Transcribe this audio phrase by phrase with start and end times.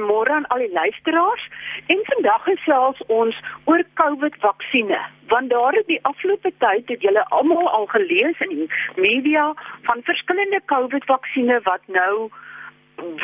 [0.00, 1.48] Môre aan al die luisteraars
[1.86, 5.10] en vandag gesels ons oor COVID-vaksines.
[5.28, 9.52] Want daar het die afgelope tyd het julle almal al gelees in die media
[9.82, 12.30] van verskillende COVID-vaksines wat nou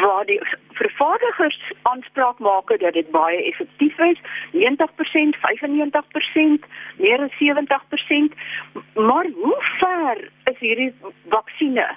[0.00, 0.40] waar die
[0.72, 4.19] vervaardigers aanspraak maak dat dit baie effektief is,
[4.53, 8.35] 90%, 95%, meer as 70%.
[8.95, 10.95] Maar hoe ver is hierdie
[11.29, 11.96] vaksines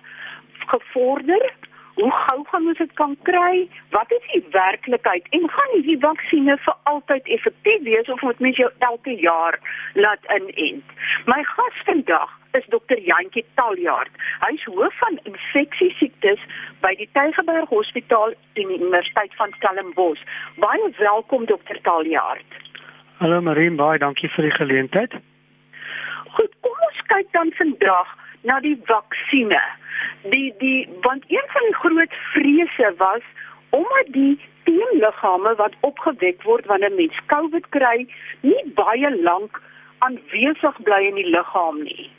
[0.66, 1.54] gevorder?
[1.96, 3.68] Hoe gou gaan ons dit kan kry?
[3.90, 5.28] Wat is die werklikheid?
[5.30, 9.60] En gaan hierdie vaksines vir altyd effektief wees of moet mens jou elke jaar
[9.94, 10.94] laat inent?
[11.26, 14.12] My gas vandag is dokter Jantjie Taljaard.
[14.46, 16.40] Hy is hoof van infeksiesiektes
[16.84, 20.24] by die Tygerberg Hospitaal in die Universiteit van Stellenbosch.
[20.64, 22.60] Baie welkom dokter Taljaard.
[23.22, 25.20] Hallo Marie, baie dankie vir die geleentheid.
[26.38, 28.18] Goed, kom ons kyk dan vandag
[28.48, 29.80] na die vaksines
[30.30, 33.22] die die want een van die groot vrese was
[33.70, 38.08] omdat die teenliggame wat opgewek word wanneer mens COVID kry,
[38.42, 39.62] nie baie lank
[39.98, 42.10] aanwesig bly in die liggaam nie.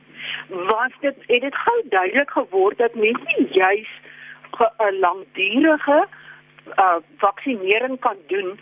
[0.70, 3.92] Was dit het dit gou duidelik geword dat mens nie juis
[4.60, 6.06] 'n langdurige
[6.78, 8.58] uh vaksinering kan doen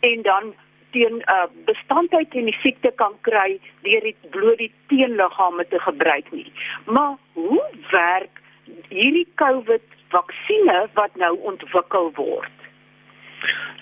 [0.00, 0.54] en dan
[0.90, 6.30] teen uh, bestandheid teen die siekte kan kry deur die bloot die teenliggame te gebruik
[6.32, 6.52] nie.
[6.86, 8.40] Maar hoe werk
[8.88, 9.82] hierdie COVID
[10.14, 12.58] vaksines wat nou ontwikkel word.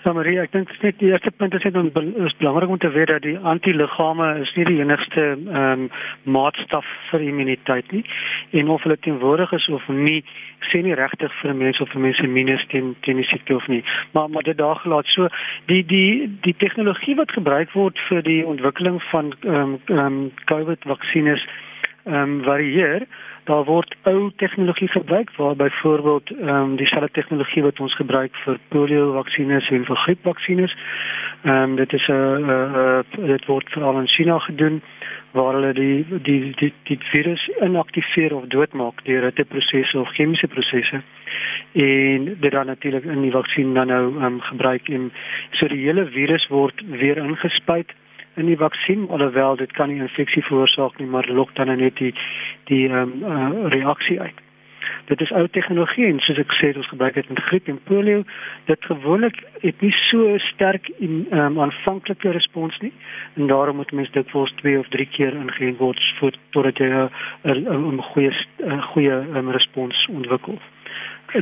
[0.05, 1.89] Ja Marie, ek dink net die eerste punt is net om
[2.23, 5.87] is belangrik om te weet dat die antiliggame is nie die enigste ehm um,
[6.35, 8.03] maatstaf vir immuniteit nie.
[8.61, 10.21] En of hulle teenwoordig is of nie,
[10.69, 13.81] sê nie regtig vir mense of vir mense minus teen teen die siekte of nie.
[14.13, 15.27] Maar maar dit daar gelaat so
[15.73, 20.21] die die die tegnologie wat gebruik word vir die ontwikkeling van ehm um, ehm um,
[20.53, 21.43] COVID vaksines
[22.05, 23.07] ehm um, varieer
[23.47, 28.59] daar word ou tegnologie gebruik waar byvoorbeeld ehm um, dieselfde tegnologie wat ons gebruik vir
[28.67, 30.75] polio vaksines en vir griepvaksines.
[31.43, 34.81] Ehm um, dit is 'n uh, uh, uh, dit word veral in China gedoen
[35.31, 40.47] waar hulle die die die die virus inaktiveer of doodmaak deur hitte prosesse of chemiese
[40.47, 41.01] prosesse
[41.71, 45.11] en dit dan natuurlik in die vaksin dan nou um, gebruik en
[45.51, 47.93] so die hele virus word weer ingespuit
[48.37, 52.13] in die vaksin alhoewel dit kan nie infeksie veroorsaak nie maar lok dan net die
[52.71, 54.43] die ehm um, uh, reaksie uit.
[55.07, 58.23] Dit is ou tegnologie en soos ek sê ons gebruik dit met griep en polio.
[58.67, 62.93] Dit gewoonlik het nie so sterk in ehm um, aanvanklike respons nie
[63.35, 66.89] en daarom moet mens dit vir 2 of 3 keer ingeënt word voor totdat jy
[67.43, 70.59] 'n goeie 'n goeie um, respons ontwikkel.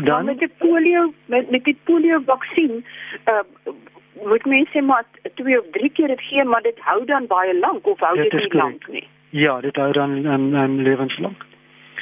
[0.03, 2.85] Dan met die polio met met die polio vaksin
[3.25, 3.43] uh,
[4.23, 5.03] moet mense maar
[5.33, 8.31] twee of drie keer dit gee, maar dit hou dan baie lank of hou dit,
[8.31, 9.07] dit nie lank nie.
[9.29, 11.45] Ja, dit hou dan um, um, lewenslank.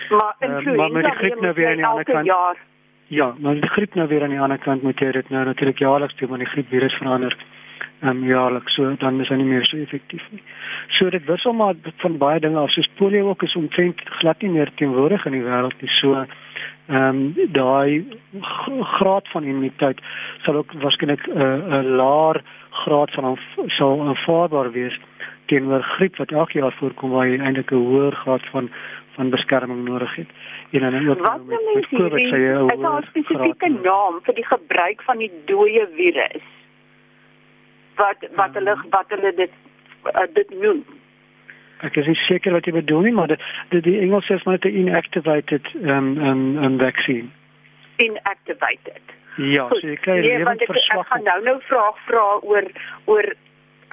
[0.10, 2.26] Maar influenza uh, maar met die griep nou weer aan die ander kant.
[2.26, 2.58] Jaar.
[3.08, 5.78] Ja, maar die griep nou weer aan die ander kant moet jy dit nou natuurlik
[5.78, 7.38] jaarliks doen, want die griepvirus verander
[8.04, 10.42] ehm um, jaarliks, so dan is hy nie meer so effektief nie.
[10.98, 14.50] So dit wissel maar van baie dinge af, soos polio ook is omtrent glad nie
[14.52, 15.92] meer teenwoordig in die wêreld nie.
[16.02, 16.26] So
[16.88, 18.08] ehm um, daai
[18.98, 20.00] graad van immuniteit
[20.44, 25.00] sal ook waarskynlik 'n uh, 'n laer graad van sal aanvaarbaar wees
[25.46, 28.70] teenoor griep wat elke jaar voorkom waar jy eintlik 'n hoër graad van
[29.16, 30.30] van beskerming nodig het.
[30.72, 35.02] En dan ook wat met, met COVID sê jy 'n spesifieke naam vir die gebruik
[35.02, 36.46] van die dooie virus.
[37.96, 39.52] Wat wat um, hulle wat hulle dit
[40.06, 40.84] uh, dit noem.
[41.84, 43.40] Ek is nie seker wat jy bedoel nie, maar die
[43.74, 47.30] die, die Engels sê maar 'n inactivated um um um vaccine.
[47.98, 49.04] Inactivated.
[49.38, 49.82] Ja, Goed.
[49.82, 52.70] so jy kry nee, want ek, ek gaan nou nou vra vra oor
[53.06, 53.34] oor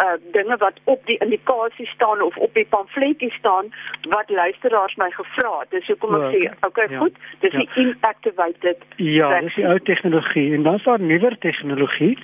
[0.04, 3.72] uh dinge wat op die indikasie staan of op die pamfletjie staan
[4.08, 5.70] wat luisteraars my gevra het.
[5.70, 7.58] Dis hoekom ek sê, okay, ja, goed, dis ja.
[7.58, 8.84] die inactivated.
[8.96, 12.14] Ja, dis die ou tegnologie en dan is daar nuwer tegnologie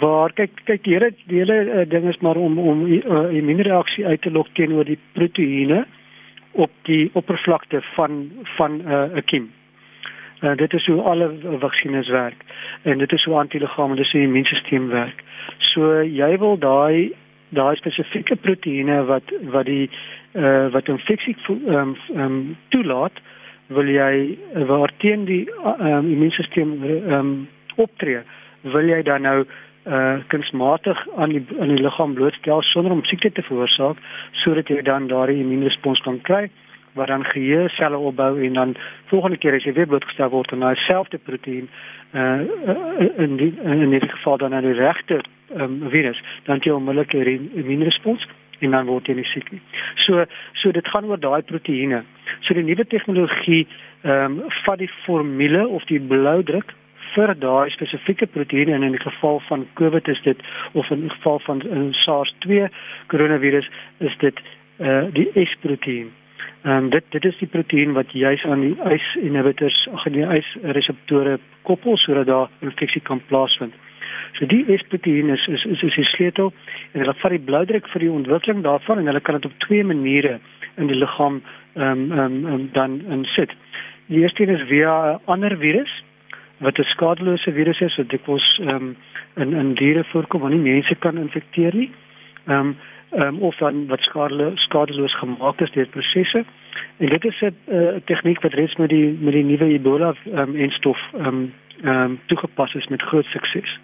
[0.00, 4.06] waar kyk kyk die hele die hele uh, ding is maar om om uh, immuunreaksie
[4.06, 5.84] uit te lok teenoor die proteïene
[6.52, 9.50] op die oppervlakte van van 'n uh, kiem.
[10.44, 12.42] Uh, dit is hoe alle vaksines werk
[12.82, 15.22] en dit is hoe antiliggame dis hoe die immuunstelsel werk.
[15.72, 17.12] So jy wil daai
[17.56, 19.86] daai spesifieke proteïene wat wat die
[20.34, 23.22] uh, wat infeksie ehm um, um, toelaat
[23.72, 24.38] wil jy
[24.68, 26.74] waar teen die um, immuunstelsel
[27.18, 27.36] um,
[27.76, 28.20] optree
[28.76, 29.44] wil jy dan nou
[29.84, 33.98] uh kunsmatig aan die aan die liggaam blootstel sonder om siekte te veroorsaak
[34.42, 36.46] sodat jy dan daardie immuunrespons kan kry
[36.94, 38.76] wat dan geheue selle opbou en dan
[39.10, 41.68] volgende keer as jy weer blootgestel word aan daai selfde proteïen
[42.14, 42.40] uh
[43.24, 45.20] in die in die geval dan aan die regte
[45.56, 48.26] um, virus dan jy onmiddellik 'n immuunrespons
[48.60, 49.60] en dan word jy nie siek nie.
[50.06, 52.04] So so dit gaan oor daai proteïene.
[52.46, 53.66] So die nuwe tegnologie
[54.04, 56.74] ehm um, vat die formule of die bloudruk
[57.14, 60.40] vir daai spesifieke proteïen en in die geval van COVID is dit
[60.72, 62.68] of in die geval van in SARS-2
[63.12, 64.44] koronavirus is dit
[64.78, 66.10] uh die S-proteïen.
[66.64, 70.24] Ehm um, dit dit is die proteïen wat juis aan die ACE inhibitors, ag nee,
[70.26, 71.38] ACE reseptore
[71.68, 73.74] koppel sodat daar infeksie kan plaasvind.
[74.38, 76.52] So die S-proteïen is is is is die sleutel
[76.92, 79.84] en hulle vat die bloeddruk vir die ontwikkeling daarvan en hulle kan dit op twee
[79.84, 80.38] maniere
[80.80, 81.42] in die liggaam
[81.74, 83.52] ehm um, ehm um, um, dan insit.
[84.08, 85.92] Die eerste een is via 'n ander virus
[86.64, 88.96] wat 'n skadelose virus is wat dikwels ehm um,
[89.36, 91.90] in in diere voorkom wat nie mense kan infekteer nie.
[92.46, 92.76] Ehm um,
[93.16, 96.44] um, of dan wat skadeloos skadeloos gemaak is deur prosesse.
[96.96, 100.38] En dit is 'n uh, tegniek wat reeds met die met die nuwe Ebola ehm
[100.38, 101.52] um, en stof ehm um,
[101.82, 103.78] ehm um, toegepas is met groot sukses.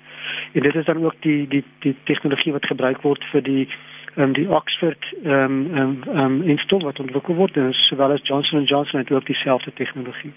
[0.52, 3.68] En dit is dan ook die die die tegnologie wat gebruik word vir die
[4.16, 8.20] um, die Oxford ehm um, ehm um, um, instof wat ontwikkel word en sowel as
[8.22, 10.32] Johnson & Johnson het ook dieselfde tegnologie.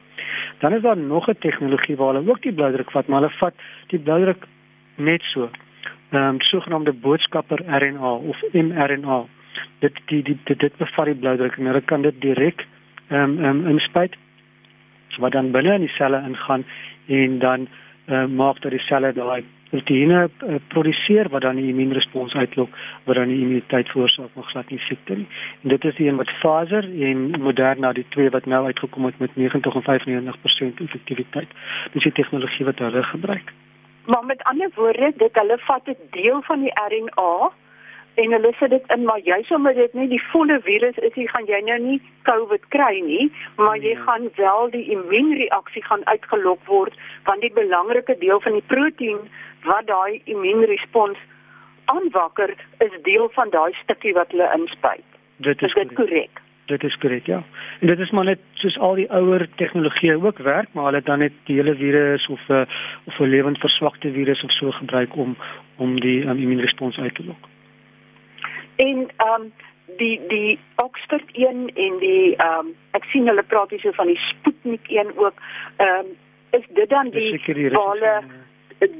[0.59, 3.53] Dan is daar nog 'n tegnologie waar hulle ook die bloeddruk vat, maar hulle vat
[3.87, 4.45] die bloeddruk
[4.95, 5.49] net so.
[6.13, 9.25] Ehm um, sogenaamde boodskapper RNA of mRNA.
[9.79, 12.67] Dit die die dit, dit bevat die bloeddruk en hulle kan dit direk
[13.07, 14.17] ehm um, um, inspuit
[15.17, 16.65] wat dan binne in die selle ingaan
[17.07, 17.67] en dan
[18.05, 22.77] uh, maak dat die selle daai proteïene uh, produseer wat dan die immuunrespons uitlok
[23.09, 25.27] wat dan die immuniteit veroorsaak maar glad nie siekte nie.
[25.63, 29.17] En dit is die een wat Pfizer en Moderna die twee wat nou uitgekom het
[29.17, 31.59] met 90 en 95% effektiwiteit.
[31.97, 33.53] Dis die tegnologie wat hulle gebruik.
[34.05, 37.51] Maar met ander woorde, dit hulle vat 'n deel van die RNA
[38.13, 41.27] en hulle sit dit in maar jy sommer dit nie die volle virus is jy
[41.27, 44.03] gaan jy nou nie COVID kry nie maar jy nee.
[44.05, 49.29] gaan wel die immuunreaksie gaan uitgelok word want die belangrike deel van die proteïen
[49.65, 51.17] wat daai immuunrespons
[51.85, 55.05] aanwakker is deel van daai stukkie wat hulle inspuit.
[55.35, 56.42] Dit is, is korrek.
[56.65, 57.43] Dit is korrek, ja.
[57.79, 61.19] En dit is maar net soos al die ouer tegnologieë ook werk, maar hulle dan
[61.19, 62.65] net die hele virus of 'n uh,
[63.03, 65.35] of 'n lewend verswakte virus of so gebruik om
[65.77, 67.47] om die um, immuunrespons uit te lok.
[68.75, 69.51] En ehm um,
[69.97, 74.07] die die Oxford 1 en die ehm um, ek sien hulle praat hier so van
[74.07, 75.41] die Sputnik 1 ook.
[75.77, 76.05] Ehm um,
[76.51, 77.39] is dit dan die
[77.71, 78.23] wale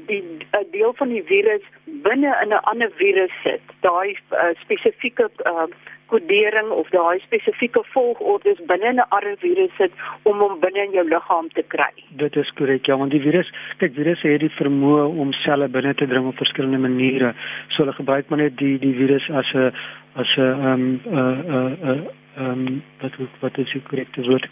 [0.06, 3.62] die 'n deel van die virus binne in 'n ander virus sit.
[3.80, 5.66] Daai uh, spesifieke uh,
[6.14, 11.06] kodering of daai spesifieke volgordes binne 'n ander virus sit om hom binne in jou
[11.08, 11.92] liggaam te kry.
[12.22, 12.86] Dit is korrek.
[12.86, 16.36] Ja, want die virus, kyk, virusse het die vermoë om selle binne te dring op
[16.36, 17.34] verskillende maniere.
[17.68, 19.72] So hulle gebruik maar net die die virus as 'n
[20.14, 24.48] as 'n ehm 'n 'n 'n ehm wat wat is die korrekte woord?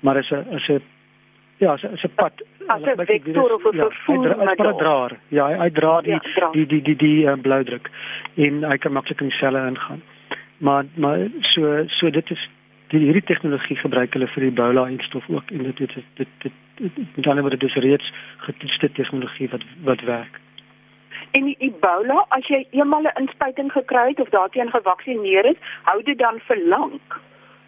[0.00, 0.82] Maar as 'n as 'n
[1.60, 2.32] Ja, as 'n pad.
[2.66, 4.76] As 'n vektor of 'n ja, vervoer middel.
[4.76, 5.12] draer.
[5.28, 7.90] Ja, hy, hy dra die, ja, dra die die die die die uh, bloudruk
[8.34, 10.02] en hy kan maklik in selle ingaan.
[10.60, 12.48] Maar maar so so dit is
[12.92, 16.28] die hierdie tegnologie gebruik hulle vir die Ebola instof ook en dit dit dit
[16.80, 18.12] dit met ander woorde dis reeds
[18.46, 20.40] getoetste tegnologie wat wat werk.
[21.30, 26.02] En die Ebola, as jy eenmal 'n inspuiting gekry het of daarteen gevaksinereer is, hou
[26.02, 27.20] dit dan vir lank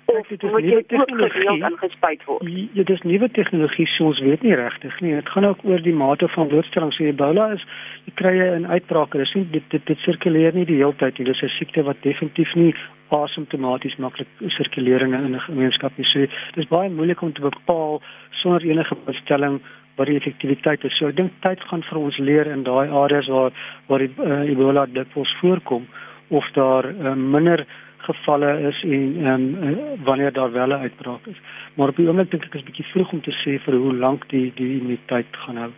[0.04, 2.48] of dit is nuwe tegnologie aangespuit word.
[2.48, 5.14] Ja, dit is nuwe tegnologie soos weet nie regtig nie.
[5.14, 6.92] Dit gaan ook oor die mate van blootstelling.
[6.92, 7.64] So Ebola is
[8.04, 9.12] jy kry 'n uitbraak.
[9.12, 11.26] Dit is nie dit dit, dit sirkuleer nie die hele tyd nie.
[11.26, 12.74] Dit is 'n siekte wat definitief nie
[13.08, 16.06] asymptomaties maklik sirkuleer in 'n gemeenskap nie.
[16.06, 19.60] So dis baie moeilik om te bepaal sonder enige bestelling
[19.96, 20.96] wat die effektiwiteit is.
[20.98, 23.52] So ek dink tyd gaan vir ons leer in daai areas waar
[23.88, 25.86] waar die uh, Ebola dikwels voorkom
[26.28, 27.66] of daar uh, minder
[28.08, 31.40] gevalle is en ehm um, wanneer daar wel 'n uitbraak is.
[31.74, 34.28] Maar op die oomblik dink ek is bietjie vroeg om te sê vir hoe lank
[34.28, 35.72] die die immuniteit gaan hou.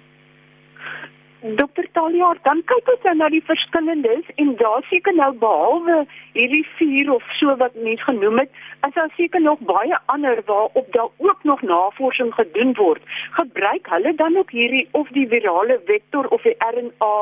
[1.44, 6.64] Dokter Talia, dan kyk ons nou na die verskillendes en daar seker nou behalwe hierdie
[6.78, 8.50] vier of so wat mens genoem het,
[8.88, 13.02] is daar seker nog baie ander waarop daar ook nog navorsing gedoen word.
[13.36, 17.16] Gebruik hulle dan ook hierdie of die virale vektor of die RNA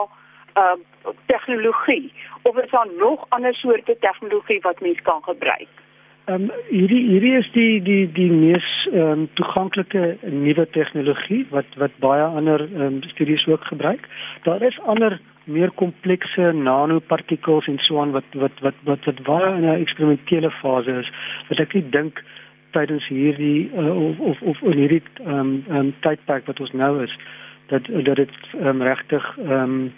[0.55, 0.77] uh
[1.27, 5.69] tegnologie of is daar nog ander soorte tegnologie wat mens kan gebruik?
[6.25, 11.75] Ehm um, hierdie hierdie is die die die mees ehm um, toeganklike nuwe tegnologie wat
[11.77, 14.07] wat baie ander ehm um, studies ook gebruik.
[14.43, 19.51] Daar is ander meer komplekse nanopartikels en so aan wat wat wat wat wat baie
[19.57, 21.11] in 'n eksperimentele fase is.
[21.49, 22.23] Wat ek nie dink
[22.71, 27.19] tydens hierdie uh, of of of hierdie ehm um, um, tydperk wat ons nou is
[27.67, 29.93] dat dat dit ehm um, regtig ehm um,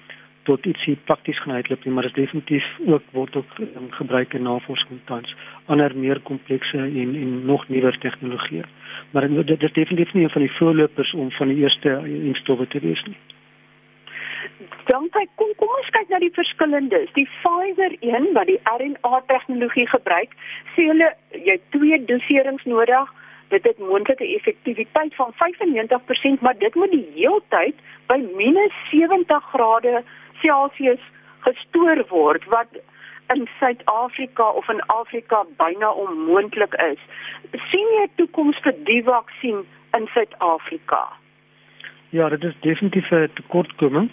[0.49, 4.35] tot ietsie prakties gaan uitloop nie, maar dit is definitief ook word ook um, gebruik
[4.35, 5.37] in navorsing tans
[5.73, 8.65] ander meer komplekse en en nog nuwer tegnologieë.
[9.11, 12.67] Maar dit, dit is definitief nie een van die voorlopers om van die eerste instowwe
[12.67, 13.17] te wees nie.
[14.85, 17.13] Dan kyk kom kom ons kyk na die verskillendes.
[17.17, 20.37] Die Pfizer een wat die RNA tegnologie gebruik,
[20.77, 21.13] sê hulle
[21.49, 23.13] jy twee doserings nodig
[23.55, 27.75] dit het moontlike effektiwiteit van 95%, maar dit moet die heeltyd
[28.07, 30.03] by -70 grade
[30.41, 31.01] Celsius
[31.47, 32.69] gestoor word wat
[33.35, 37.01] in Suid-Afrika of in Afrika byna onmoontlik is.
[37.71, 41.03] sien jy 'n toekoms vir die vaksin in Suid-Afrika?
[42.11, 44.11] Ja, dit is definitief 'n tekortkoming.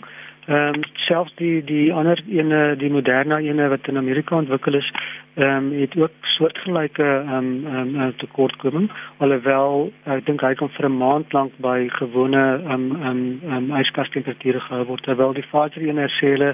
[0.51, 4.89] Ehm um, selfs die die ander ene die Moderna ene wat in Amerika ontwikkel is,
[5.35, 8.89] ehm um, het ook soortgelyke ehm um, ehm um, tekortkoming
[9.23, 13.53] alhoewel ek dink hy kan vir 'n maand lank by gewone ehm um, ehm um,
[13.53, 16.53] um, ijskas temperature gehou word terwyl die Pfizer ene sê hulle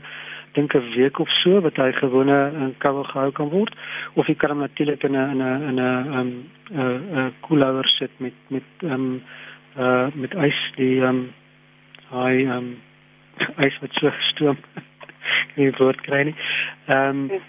[0.54, 3.74] dink 'n week of so wat hy gewone in koue gehou kan word
[4.14, 6.32] of jy kan hom natuurlik in 'n in 'n in 'n ehm
[6.72, 9.22] 'n 'n koeler sit met met ehm um,
[9.78, 11.30] uh met ys die ehm um,
[12.12, 12.76] hy ehm um,
[13.68, 14.58] ys wat so stoom
[15.56, 16.36] nie word kry nie.
[16.88, 17.46] Ehm um,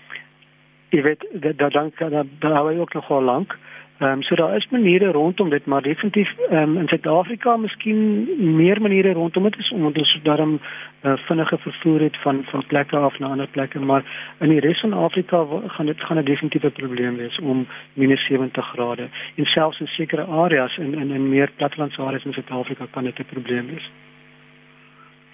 [0.90, 3.58] jy weet dat dan dan dan hou hy ook nog al lank.
[3.98, 8.28] Ehm um, so daar is maniere rondom dit maar definitief ehm um, in Suid-Afrika miskien
[8.56, 10.60] meer maniere rondom dit is omdat ons daarom
[11.02, 14.04] uh, vinnige vervoer het van van plekke af na ander plekke maar
[14.38, 18.66] in die res van Afrika gaan dit gaan 'n definitiewe probleem wees om minus 70
[18.66, 23.04] grade en selfs in sekere areas in in in meer plattelandse areas in Suid-Afrika kan
[23.04, 23.90] dit 'n probleem wees.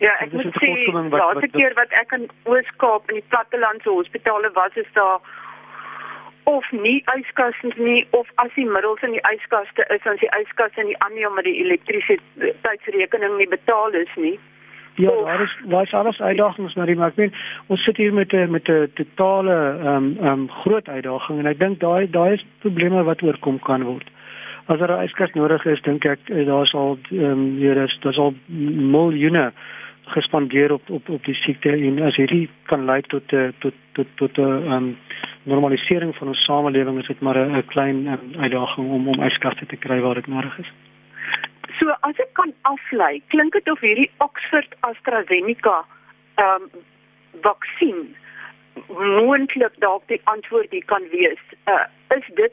[0.02, 4.50] Ja, ek moet sê, die laaste keer wat ek in Oos-Kaap in die plattelandse hospitale
[4.54, 5.20] was, is daar
[6.44, 10.84] of nie yskaste nie of as die middels in die yskaste is as die yskaste
[10.84, 14.36] nie aan nie omdat die elektrisiteitsrekening nie betaal is nie.
[15.00, 17.32] Ja, daar is daar is alles uitdagings maar ek meen
[17.66, 21.46] ons sit hier met 'n met 'n totale ehm um, ehm um, groot uitdaging en
[21.46, 24.10] ek dink daai daai is probleme wat oorkom kan word.
[24.66, 27.98] As daar 'n yskas nodig is, dink ek eh, daar sal ehm um, hier is
[28.00, 29.52] daar sal miljoene
[30.04, 34.06] gespandeer op op op die siekte en as hierdie kan lei tot eh, tot tot
[34.14, 34.88] tot 'n um, ehm,
[35.42, 39.76] normalisering van ons samelewing is dit maar 'n klein um, uitdaging om om yskaste te
[39.76, 40.72] kry waar dit nodig is.
[41.78, 45.84] So as ek kan aflei, klink dit of hierdie Oxford AstraZeneca
[46.34, 46.82] ehm um,
[47.40, 48.16] vaksin
[48.88, 51.42] moontlik dalk die antwoord die kan wees.
[51.64, 52.52] Uh, is dit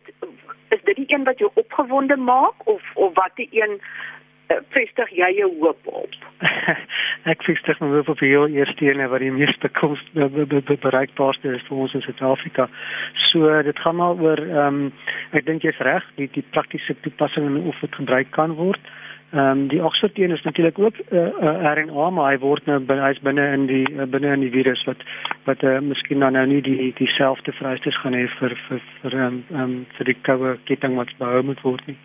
[0.70, 3.82] is dit die een wat jou opgewonde maak of of wat die een
[4.76, 6.18] vestig jy jou hoop op?
[7.32, 11.68] ek vestig my hoop op die heel eerste een wat die meeste koms bereikbaarste is
[11.68, 12.68] vir ons in Suid-Afrika.
[13.30, 14.92] So dit gaan maar oor ehm um,
[15.38, 18.82] ek dink jy's reg, die die praktiese toepassing en of dit gebruik kan word.
[18.82, 22.66] Ehm um, die Oxford een is natuurlik ook 'n uh, uh, RNA maar hy word
[22.66, 24.98] nou hy's binne in die uh, binne in die virus wat
[25.44, 29.44] wat uh, miskien nou nou nie die dieselfde vereistes gaan hê vir vir vir ehm
[29.50, 31.98] um, um, vir die koue ketting wat behou moet word nie.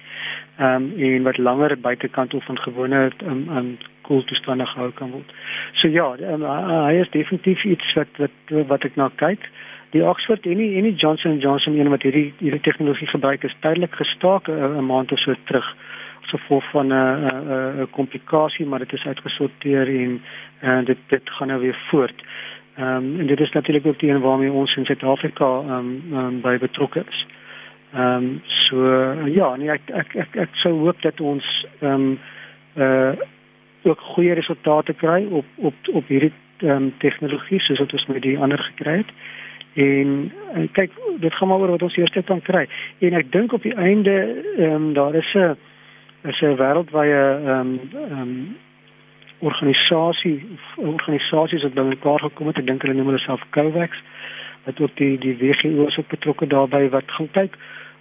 [0.58, 5.10] Ehm um, en wat langer buitekant of van gewone ehm um, um, koeltoestande gehou kan
[5.10, 5.32] word.
[5.72, 6.42] So ja, um,
[6.86, 9.50] hy is definitief iets wat wat wat ek na kyk.
[9.90, 13.56] Die Oxford en die, en die Johnson Johnson een wat hierdie hierdie tegnologie gebruik is
[13.60, 15.76] tydelik gestaak 'n maand of so terug
[16.28, 20.22] gevolg van 'n 'n komplikasie, maar dit is uitgesorteer en
[20.60, 22.22] en dit dit gaan nou weer voort.
[22.76, 26.18] Ehm um, en dit is natuurlik ook die een waarmee ons in Suid-Afrika ehm um,
[26.18, 27.26] um, by betrokke is.
[27.94, 31.92] Ehm um, so uh, ja, nee ek ek ek, ek sou hoop dat ons ehm
[31.92, 32.18] um,
[32.76, 33.12] uh
[33.86, 38.22] ook goeie resultate kry op op op hierdie ehm um, tegnologie soos wat ons met
[38.22, 39.12] die ander gekry het.
[39.72, 42.66] En uh, kyk, dit gaan maar oor wat ons eers kan kry.
[42.98, 45.56] En ek dink op die einde ehm um, daar is 'n
[46.26, 48.56] is 'n wêreldwye ehm um, ehm um,
[49.38, 52.58] organisasie organisasies wat bymekaar gekom het.
[52.58, 54.02] Ek dink hulle noem hulle self COVAX
[54.64, 57.58] wat ook die die WHO is ook betrokke daarbey wat gaan kyk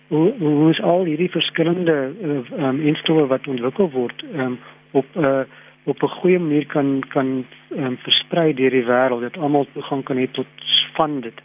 [0.08, 4.60] hoe hoe is al hierdie verskillende ehm um, instellings wat ontwikkel word um,
[4.92, 5.44] op 'n uh,
[5.86, 10.18] op 'n goeie manier kan kan um, versprei deur die wêreld dat almal toegang kan
[10.18, 10.48] hê tot
[10.94, 11.42] van dit.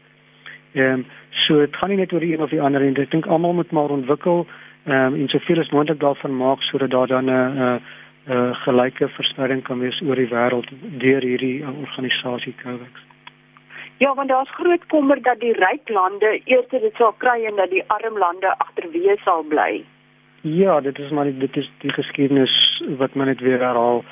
[0.72, 3.10] Ehm um, so dit gaan nie net oor die een of die ander en ek
[3.10, 4.46] dink almal moet maar ontwikkel
[4.84, 7.76] ehm um, en soveel as moontlik daarvan maak sodat daar dan 'n uh,
[8.28, 10.68] uh, gelyke verspreiding kan wees oor die wêreld
[10.98, 13.06] deur hierdie uh, organisasie COVAX.
[13.96, 17.70] Ja, want daar's groot kommer dat die ryk lande eers dit sal kry en dat
[17.70, 19.84] die arm lande agterweë sal bly.
[20.40, 24.04] Ja, dit is maar dit is die geskiedenis wat men net weer herhaal.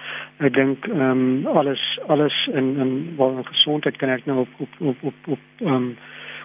[0.45, 4.49] Ek dink ehm um, alles alles in in wel in gesondheid kan ek nou op
[4.59, 5.97] op op op op ehm um,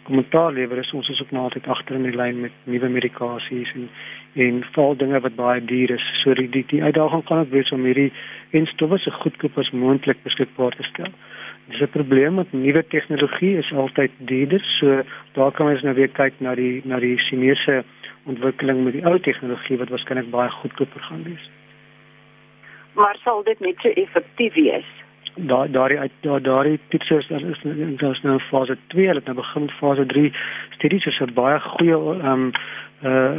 [0.03, 3.71] kommentaar lewer is ons is ook nou altyd agter in die lyn met nuwe medikasies
[3.75, 3.89] en
[4.35, 6.05] en val dinge wat baie duur is.
[6.23, 8.11] So die die, die uitdaging gaan ook wees om hierdie
[8.57, 11.11] en stowwe so goedkoop as moontlik beskikbaar te stel.
[11.69, 14.63] Dis 'n probleem met nuwe tegnologie is altyd duurder.
[14.79, 17.83] So daar kan ons nou weer kyk na die na die Chinese
[18.25, 21.49] ontwikkeling met die ou tegnologie wat waarskynlik baie goedkoper gaan wees.
[22.93, 25.02] Maar sal dit net so effektief wees?
[25.35, 27.61] Daar daardie uit daar daardie toetsers daar is
[27.97, 30.33] daar's nou fase 2 hulle het nou begin fase 3
[30.69, 32.51] studies is 'n baie goeie ehm um,
[33.03, 33.31] uh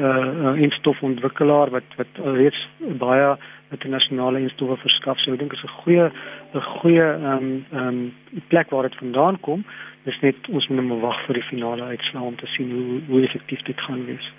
[0.45, 3.37] uh instofontwikkelaar wat wat reeds baie
[3.71, 5.21] internasionale instowwe verskaf.
[5.21, 6.07] So ek dink is 'n goeie
[6.55, 8.15] 'n goeie ehm um, ehm um,
[8.49, 9.65] plek waar dit vandaan kom.
[10.05, 13.25] Dis net ons moet nou wag vir die finale uitslag om te sien hoe hoe
[13.25, 14.33] effektief dit gaan wees.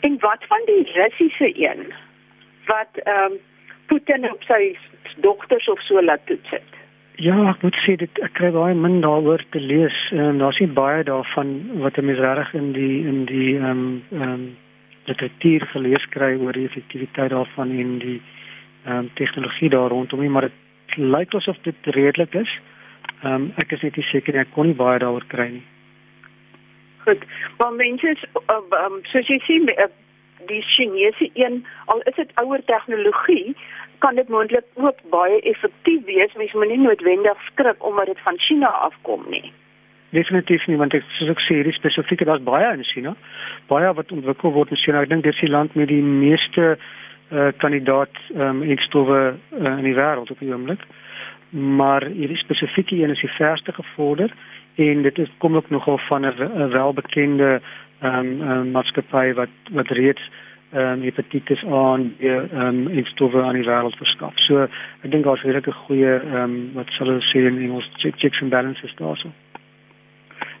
[0.00, 1.92] En wat van die Russiese een
[2.66, 3.38] wat ehm um,
[3.86, 4.76] Putin op sy
[5.20, 6.78] dogters of so laat toets het?
[7.20, 9.96] Ja, ek moet sê dit ek kry baie min daaroor te lees.
[10.14, 11.50] Ehm um, daar's nie baie daarvan
[11.82, 14.56] wat 'n mens reg in die in die ehm um, ehm um,
[15.04, 18.20] literatuur gelees kry oor die effektiwiteit daarvan en die
[18.86, 22.58] ehm um, tegnologie daar rondom nie, maar dit lyk asof dit redelik is.
[23.22, 25.66] Ehm um, ek is net nie seker ek kon nie baie daaroor kry nie.
[27.04, 27.24] Goed.
[27.58, 28.16] Maar mense
[28.46, 29.92] ehm um, soos jy sien uh,
[30.46, 33.56] die Chinese een al is dit ouer tegnologie
[33.98, 36.34] kan dit moontlik ook baie effektief wees.
[36.34, 39.52] Mens moet nie noodwendig skrik omdat dit van China afkom nie.
[40.10, 43.14] Definitief nie want ek soos ek sê, hierdie spesifieke daar's baie in China.
[43.70, 45.04] Baie wat ontwikkel word in China.
[45.04, 49.76] Ek dink dit is die land met die meeste uh, kandidaat ehm um, ekstowwe uh,
[49.76, 50.82] in die wêreld op die oomblik.
[51.50, 54.34] Maar hierdie spesifieke een is die verste gevorder
[54.80, 57.60] en dit is kom ook nogal van 'n welbekende
[58.00, 60.22] ehm um, um, maatskappy wat wat reeds
[60.72, 64.32] ehm um, hepatitis A en B ehm um, instowwe aan die wêreld verskaf.
[64.46, 64.62] So
[65.04, 68.40] ek dink daar's regtig 'n goeie ehm um, wat sal ons sê in Engels checks
[68.40, 69.32] and balances daarso.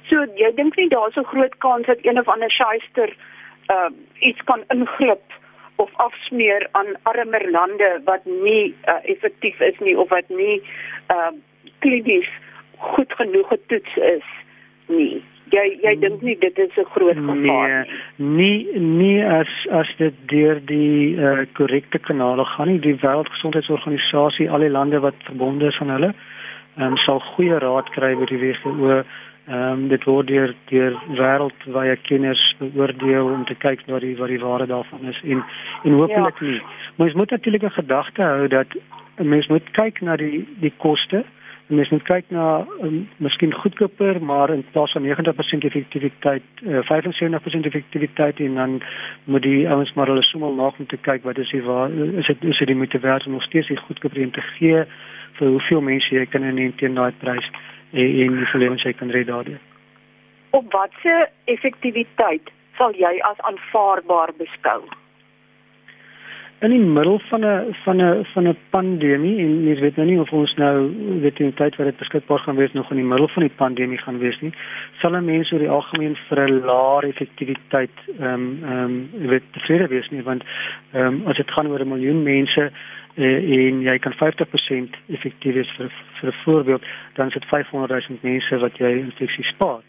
[0.08, 3.10] So jy dink nie daar's 'n groot kans dat een of ander shyster
[3.66, 5.26] ehm uh, iets kan ingrip
[5.76, 10.62] of afsmeer aan armer lande wat nie uh, effektief is nie of wat nie
[11.06, 11.38] ehm uh,
[11.78, 12.28] klinies
[12.76, 14.26] goed genoeg getoets is
[14.86, 15.22] nie
[15.54, 18.80] jy jy dink nie dit is 'n groot gevaar nee, nie.
[18.80, 22.78] Nie as as dit deur die uh, korrekte kanale gaan nie.
[22.78, 26.14] Die Wêreldgesondheidsorganisasie, al die lande wat verbonde is aan hulle,
[26.78, 29.02] um, sal goeie raad kry oor die WHO.
[29.48, 34.28] Ehm um, dit word deur deur wêreldwye kenners beoordeel om te kyk wat die wat
[34.28, 35.42] die waarde daarvan is en
[35.84, 36.46] en hopelik ja.
[36.46, 36.62] nie.
[36.96, 38.66] Maar jy moet natuurlik 'n gedagte hou dat
[39.18, 41.24] 'n mens moet kyk na die die koste
[41.70, 47.68] mens moet kyk na um, miskien goedkoper maar in plaas van 90% effektiwiteit uh, 75%
[47.70, 48.82] effektiwiteit en dan
[49.24, 52.26] moet die ouens maar hulle sommer maak om te kyk wat is die waar is
[52.26, 54.84] dit is dit die moeite werd om nog steeds die goedkoper te gee
[55.38, 57.50] vir hoeveel mense jy kan in teen daai prys
[57.92, 59.60] en, en hoeveel lewens jy kan red daardeur.
[60.50, 64.82] Op watse effektiwiteit sal jy as aanvaarbaar beskou
[66.60, 70.20] in die middel van 'n van 'n van 'n pandemie en mens weet nou nie
[70.20, 73.28] of ons nou weet in tyd wat dit beskikbaar gaan wees nog in die middel
[73.28, 74.52] van die pandemie gaan wees nie
[74.98, 79.42] sal 'n mens oor die algemeen vir 'n laer effektiwiteit ehm um, ehm um, weet
[79.52, 80.44] tevrede wees nie want
[80.92, 82.70] ehm um, as dit gaan oor 'n miljoen mense
[83.16, 88.08] uh, en jy kan 50% effektief wees vir vir 'n voorbeeld dan is dit 500
[88.08, 89.80] 000 mense wat jy infeksie spaar.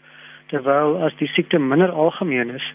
[0.46, 2.72] Terwyl as die siekte minder algemeen is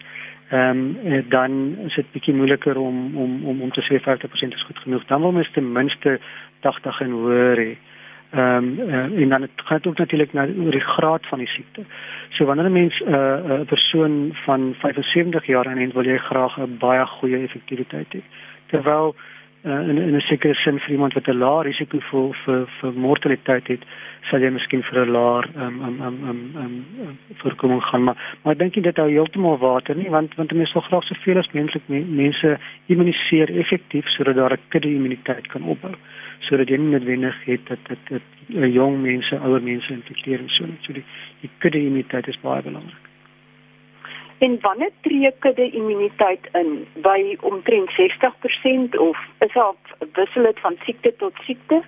[0.48, 4.64] ehm um, dan is dit bietjie moeiliker om om om om te sê 50% is
[4.64, 5.04] goed genoeg.
[5.04, 6.20] Dan wil mens ten minste
[6.60, 7.76] 80 en hoër hê.
[8.30, 11.48] Ehm um, uh, en dan het, gaan dit ook natuurlik na die graad van die
[11.48, 11.82] siekte.
[12.28, 16.16] So wanneer 'n mens 'n uh, 'n persoon van 75 jaar en en wil jy
[16.16, 18.20] graag 'n baie goeie effektiwiteit hê.
[18.66, 19.14] Terwyl
[19.64, 22.92] uh, in in 'n sekere sin vir iemand wat 'n lae risiko vir vir vir
[22.92, 23.82] mortaliteit het,
[24.30, 28.54] sal jy miskien vir 'n laer um um um um, um voorkoming gaan maar maar
[28.54, 31.88] ek dink dit hou heeltemal water nie want want mense wil graag soveel as moontlik
[31.88, 35.94] mense immuniseer effektief sodat daar 'n kudde immuniteit kan opbou
[36.46, 40.66] sodat jy nie noodwendig het dat dit dit jong mense, ouer mense infekteer en so
[40.66, 41.04] net so die,
[41.42, 43.04] die kudde immuniteit is baie belangrik.
[44.38, 46.86] En wanneer tree kudde immuniteit in?
[47.02, 51.82] By omtrent 60% of is dit wissel dit van siekte tot siekte?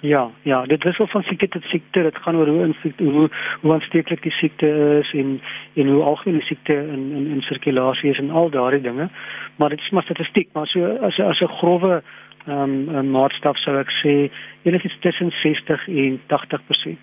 [0.00, 2.02] Ja, ja, dit wissel van siekte tot siekte.
[2.02, 3.28] Dit gaan oor hoe infekte hoe
[3.60, 4.68] hoe aansteeklik die siekte
[5.00, 5.40] is en
[5.74, 9.08] en hoe algemeen die siekte in in in sirkulasie is en al daardie dinge.
[9.56, 12.02] Maar dit is maar statistiek, maar so as as 'n grove
[12.46, 14.30] ehm um, maatstaf sou ek sê
[14.62, 16.96] enigiets tussen 60 en 80%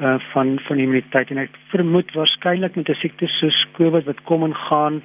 [0.00, 4.44] uh, van van immuniteit en ek vermoed waarskynlik met 'n siekte soos COVID wat kom
[4.44, 5.02] en gaan,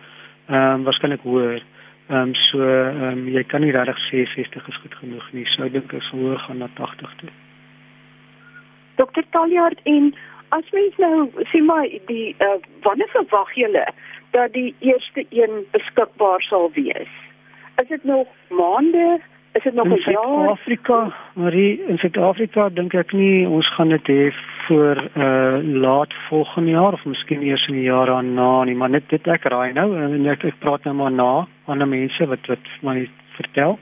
[0.47, 1.61] ehm um, waarskynlik hoër.
[2.07, 5.45] Ehm um, so ehm um, jy kan nie regtig sê 60 is goed genoeg nie.
[5.55, 7.31] So ek dink ek sou hoër gaan na 80 toe.
[9.01, 9.23] Dr.
[9.33, 10.11] Taljard en
[10.49, 13.85] as mens nou sien maar die uh, wanneer verwag julle
[14.37, 17.15] dat die eerste een beskikbaar sal wees?
[17.81, 19.19] Is dit nog maande?
[19.57, 20.29] Is dit nog 'n jaar?
[20.29, 24.31] In Suid-Afrika, Marie, in Suid-Afrika dink ek nie ons gaan dit hê
[24.67, 29.09] voor uh laat volgende jaar of miskien eers in die jaar daarna nie, maar net
[29.09, 32.71] dit ek raai nou en ek, ek praat nou maar na ander mense wat wat
[32.81, 33.79] my vertel.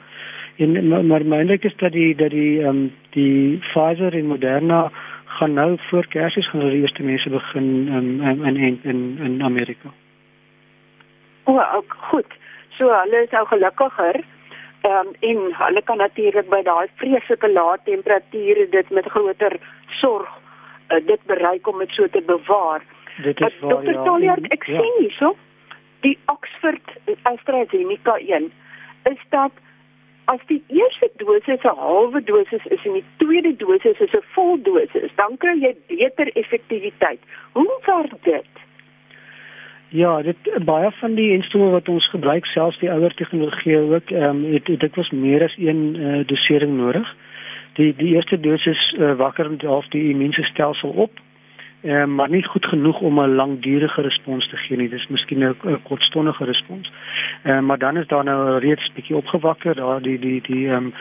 [0.58, 4.92] En maar my indruk is dat die dat die ehm um, die Pfizer en Moderna
[5.26, 9.90] gaan nou voor Kersfees gaan die eerste mense begin um, in in in in Amerika.
[11.44, 12.38] O, ook goed.
[12.78, 14.24] So hulle is nou gelukkiger.
[14.82, 20.42] Ehm um, en hulle kan natuurlik by daai vreeslike lae temperature dit met groter sorg
[20.90, 22.84] uh, dit bereik om dit so te bewaar.
[23.24, 23.84] Dit is waar.
[23.84, 23.92] Dr.
[23.92, 24.04] Ja.
[24.04, 24.80] Toliard, ek ja.
[24.82, 25.36] sien hierso
[26.04, 28.52] die Oxford AstraZeneca 1
[29.04, 29.52] is dat
[30.32, 34.62] as die eerste dosis 'n halwe dosis is en die tweede dosis is 'n vol
[34.62, 37.20] dosis, dan kry jy beter effektiwiteit.
[37.52, 38.52] Hoe werk dit?
[39.90, 44.24] Ja, dit baie van die instrumente wat ons gebruik, selfs die ouer tegnologie ook, ehm
[44.24, 47.16] um, het dit was meer as een uh, dosering nodig.
[47.74, 51.12] Die die eerste dosis uh, wakker half die immuunstelsel op
[51.84, 54.90] eh, maar nie goed genoeg om 'n langdurige respons te gee nie.
[54.90, 56.92] Dis miskien 'n kortstondige respons.
[57.42, 60.94] Eh, maar dan is daar nou reeds bietjie opgewakker, daar die die die ehm um,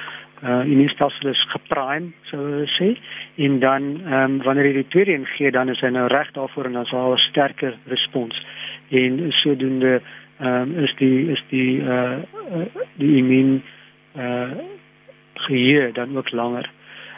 [0.43, 2.97] uh immuunstelsel is geprime so sê
[3.37, 6.33] en dan ehm um, wanneer jy die tweede een gee dan is hy nou reg
[6.35, 8.47] daarvoor en dan sal 'n sterker respons
[8.91, 10.01] en sodoende
[10.41, 12.19] ehm um, is die is die uh,
[12.57, 12.67] uh
[12.99, 13.63] die immuun
[14.17, 14.51] uh
[15.49, 16.71] geheue dan ook langer.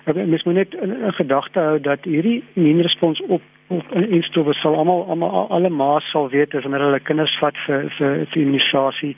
[0.05, 5.07] Ek mens moet net in gedagte hou dat hierdie immuunrespons op op instowwe sal almal
[5.09, 9.15] almal alle maas sal weet as wanneer hulle kinders vat vir vir, vir immunisasie.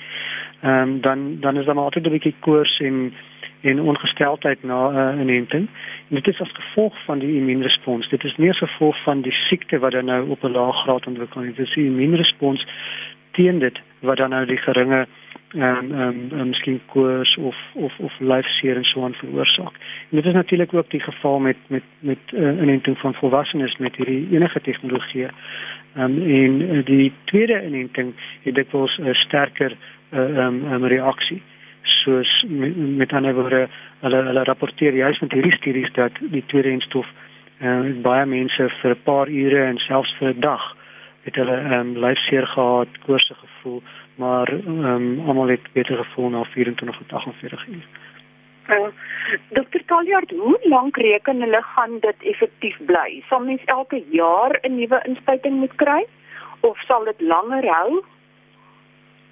[0.62, 3.12] Ehm um, dan dan is daar maar altyd 'n bietjie koors en
[3.60, 5.68] en ongesteldheid na 'n uh, inenting.
[6.08, 8.08] En dit is as gevolg van die immuunrespons.
[8.08, 11.06] Dit is nie as gevolg van die siekte wat dan nou op 'n lae graad
[11.06, 11.54] ontwikkel nie.
[11.54, 12.66] Dit is die immuunrespons
[13.32, 15.06] teen dit wat dan nou die geringe
[15.54, 19.74] ehm um, um, miskien koors of of of lyfseer en so aan veroorsaak.
[20.10, 23.96] En dit is natuurlik ook die geval met met met uh, inenting van volwassenes met
[23.96, 25.26] hierdie enige tegnologie.
[25.26, 29.76] Ehm um, en uh, die tweede inenting het dit was 'n sterker
[30.10, 31.42] ehm uh, um, um, reaksie.
[31.82, 33.68] Soos met, met ander woorde,
[34.00, 37.06] hulle hulle rapporteer juist met hierdie studies dat die tweede enstof
[37.58, 40.76] eh uh, baie mense vir 'n paar ure en selfs vir 'n dag
[41.22, 43.82] het hulle ehm um, lyfseer gehad, koorse gevoel
[44.16, 47.86] maar ehm um, almal het beter gevoel na 24 tot 48 uur.
[48.68, 48.86] Uh,
[49.48, 53.22] Dokter Taljard, hoe lank reken hulle gaan dit effektief bly?
[53.28, 56.06] Sal mens elke jaar 'n nuwe inspuiting moet kry
[56.60, 58.04] of sal dit langer hou?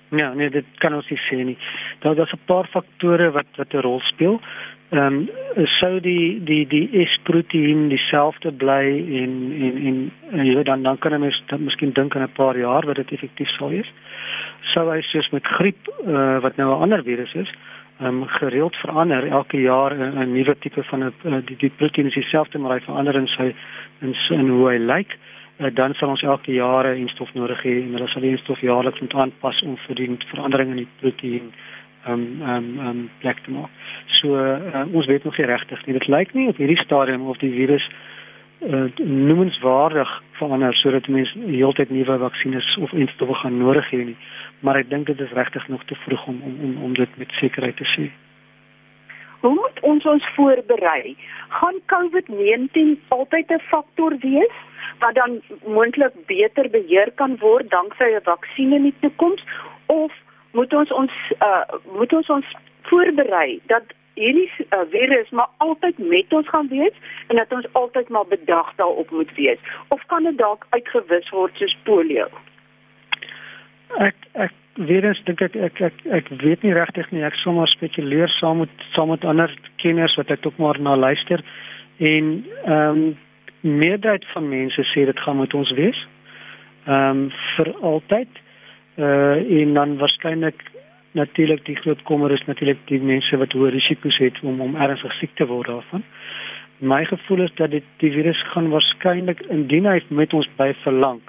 [0.08, 1.58] Ja, nee, dit kan ons nie sê nie.
[1.98, 4.40] Daar daar's 'n paar faktore wat wat 'n rol speel.
[4.88, 8.84] Ehm um, sou die die die S-proteïen dieselfde bly
[9.22, 12.58] en en en jy weet dan dan kan mens dan miskien dink aan 'n paar
[12.58, 13.92] jaar wat dit effektief sal wees
[14.72, 17.50] sou hy soos met griep uh, wat nou 'n ander virus is,
[18.00, 22.14] um, gereeld verander elke jaar 'n nuwe tipe van 'n uh, die die proteïen is
[22.14, 23.54] dieselfde maar hy verander in sy
[24.00, 25.18] in in hoe hy lyk.
[25.58, 28.60] Uh, dan sal ons elke jaar 'n stof nodig hê en hulle sal die stof
[28.60, 31.52] jaarliks moet aanpas om vir die verandering in die proteïen
[32.06, 33.70] um, um, um, plek te maak.
[34.06, 35.98] So uh, ons weet nog nie regtig nie.
[35.98, 37.88] Dit lyk nie op hierdie stadium of die virus
[38.64, 44.16] uh, noemenswaardig verander sodat mense heeltyd nuwe vaksines of instowwe gaan nodig hê nie
[44.64, 47.32] maar ek dink dit is regtig nog te vroeg om om om, om dit met
[47.40, 48.10] sekerheid te sê.
[49.44, 51.16] Hoe moet ons ons voorberei?
[51.48, 54.56] Gaan COVID-19 altyd 'n faktor wees
[54.98, 59.44] wat dan moontlik beter beheer kan word danksy 'n vaksin in die toekoms
[59.86, 60.12] of
[60.52, 61.64] moet ons ons uh,
[61.98, 62.46] moet ons ons
[62.82, 66.96] voorberei dat hierdie uh, virus maar altyd met ons gaan wees
[67.26, 71.56] en dat ons altyd maar bedag daarop moet wees of kan dit dalk uitgewis word
[71.56, 72.28] soos polio?
[73.98, 77.70] Ek ek weer eens dink ek ek ek ek weet nie regtig nie ek sommer
[77.70, 81.44] spekuleer saam met saam met ander kenners wat ek ook maar na luister
[81.98, 83.04] en ehm um,
[83.64, 86.06] meerderheid van mense sê dit gaan met ons wees.
[86.84, 88.42] Ehm um, vir altyd.
[88.94, 90.60] Uh, en dan waarskynlik
[91.14, 95.12] natuurlik die groot kommer is natuurlik die mense wat hoë risiko's het om om ernstig
[95.20, 96.02] siek te word daarvan.
[96.78, 101.22] My gevoel is dat dit die virus gaan waarskynlik indien hy met ons by verlang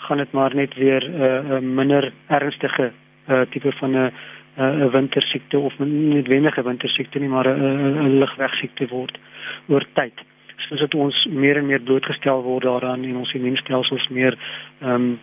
[0.00, 2.92] gaan dit maar net weer 'n uh, uh, minder ernstige
[3.28, 4.10] uh, tipe van 'n uh,
[4.56, 9.18] 'n uh, wintersiekte of nie wenige wintersiekte nie maar 'n 'n ligwegsiekte word
[9.66, 10.12] oor tyd.
[10.56, 14.38] Soos dit ons meer en meer blootgestel word daaraan en ons immuunstelsels meer
[14.80, 15.18] ehm um,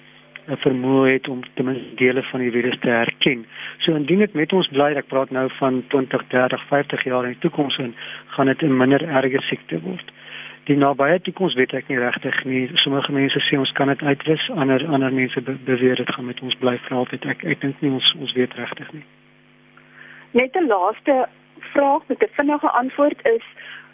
[0.47, 3.45] vermoë het om ten minste dele van die virus te herken.
[3.77, 7.35] So indien dit met ons bly, ek praat nou van 20, 30, 50 jaar in
[7.35, 7.95] die toekoms en
[8.35, 10.11] gaan dit 'n minder erge siekte word
[10.67, 12.65] die nabye toekoms weet ek nie regtig nie.
[12.83, 16.41] Sommige mense sê ons kan dit uitwis, ander ander mense be beweer dit gaan met
[16.43, 17.27] ons bly vir altyd.
[17.33, 19.05] Ek ek dink nie ons ons weet regtig nie.
[20.39, 21.15] Net 'n laaste
[21.73, 23.45] vraag met 'n vinnige antwoord is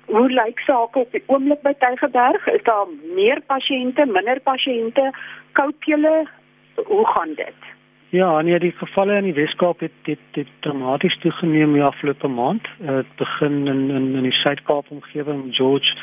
[0.05, 2.47] hoe lyk sake op die oomblik by Tygerberg?
[2.47, 5.13] Is daar meer pasiënte, minder pasiënte?
[5.53, 6.27] Koop julle
[6.75, 7.71] hoe gaan dit?
[8.09, 12.67] Ja, nee, die gevalle in die Weskaap het dit dit dramaties toegeneem die afgelope maand.
[12.77, 15.95] Dit begin in in in die Suid-Kaap omgewing, George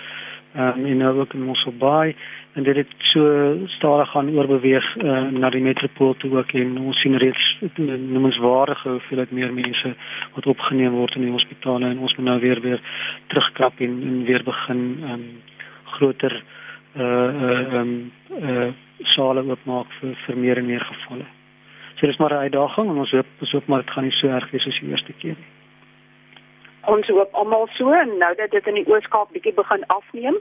[0.57, 2.17] um, en nou ook in Mosselbaai
[2.53, 7.01] en dit het so stadig gaan oorbeweeg uh, na die metropool toe ook en ons
[7.01, 9.95] sien reeds noemenswaardige hoeveelheid meer mense
[10.35, 12.83] wat opgeneem word in die hospitale en ons moet nou weer weer
[13.27, 15.27] terugkrap en, en weer begin um,
[15.97, 16.43] groter
[16.99, 18.71] uh uh um uh
[19.03, 21.27] sale oopmaak vir vir meer en meer gevalle.
[22.01, 24.29] So dis maar 'n uitdaging en ons hoop ons hoop maar dit gaan nie so
[24.29, 25.51] erg wees soos die eerste keer nie.
[26.87, 30.37] Ons hoop almal so en nou dat dit in die Oos-Kaap bietjie begin afneem,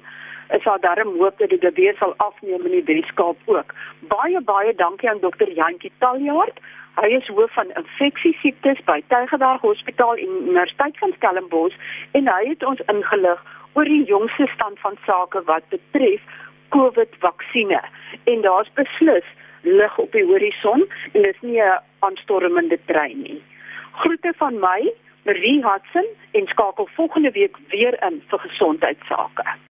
[0.49, 3.73] is daar darem hoop dat dit weer sal afneem in die Wes-Kaap ook.
[3.99, 6.59] Baie baie dankie aan dokter Jantjie Taljaard.
[6.95, 11.75] Hy is hoof van infeksiesiektes by Tygerberg Hospitaal en Universiteit van Stellenbosch
[12.11, 13.43] en hy het ons ingelig
[13.73, 16.21] oor die jongste stand van sake wat betref
[16.69, 17.91] COVID-vaksines.
[18.23, 19.25] En daar's beslis
[19.61, 23.43] lig op die horison en dit is nie 'n aanstormende trein nie.
[23.91, 29.69] Groete van my, Marie Hudson en skakel volgende week weer in vir gesondheidsake.